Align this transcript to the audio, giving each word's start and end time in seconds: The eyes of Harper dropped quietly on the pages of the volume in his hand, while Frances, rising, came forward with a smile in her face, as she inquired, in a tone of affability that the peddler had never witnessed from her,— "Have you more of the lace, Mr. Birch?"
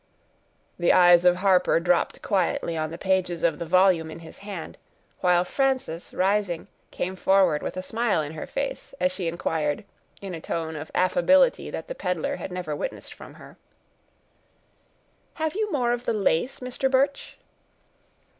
The 0.79 0.93
eyes 0.93 1.25
of 1.25 1.35
Harper 1.35 1.79
dropped 1.79 2.23
quietly 2.23 2.75
on 2.75 2.89
the 2.89 2.97
pages 2.97 3.43
of 3.43 3.59
the 3.59 3.67
volume 3.67 4.09
in 4.09 4.17
his 4.17 4.39
hand, 4.39 4.79
while 5.19 5.45
Frances, 5.45 6.11
rising, 6.11 6.67
came 6.89 7.15
forward 7.15 7.61
with 7.61 7.77
a 7.77 7.83
smile 7.83 8.19
in 8.23 8.33
her 8.33 8.47
face, 8.47 8.95
as 8.99 9.11
she 9.11 9.27
inquired, 9.27 9.83
in 10.19 10.33
a 10.33 10.41
tone 10.41 10.75
of 10.75 10.89
affability 10.95 11.69
that 11.69 11.87
the 11.87 11.93
peddler 11.93 12.37
had 12.37 12.51
never 12.51 12.75
witnessed 12.75 13.13
from 13.13 13.35
her,— 13.35 13.57
"Have 15.35 15.53
you 15.53 15.71
more 15.71 15.91
of 15.91 16.05
the 16.05 16.13
lace, 16.13 16.61
Mr. 16.61 16.89
Birch?" 16.89 17.37